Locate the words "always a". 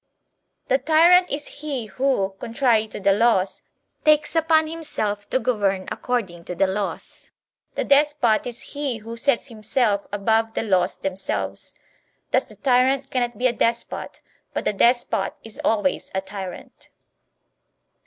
15.63-16.21